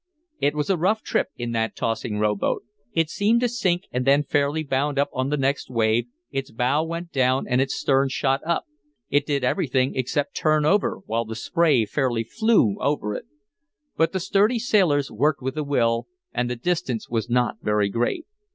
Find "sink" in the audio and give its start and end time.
3.47-3.83